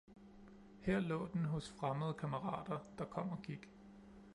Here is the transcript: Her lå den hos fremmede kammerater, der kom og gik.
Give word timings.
Her 0.79 0.99
lå 0.99 1.27
den 1.33 1.45
hos 1.45 1.69
fremmede 1.69 2.13
kammerater, 2.13 2.79
der 2.97 3.05
kom 3.05 3.29
og 3.29 3.41
gik. 3.41 3.69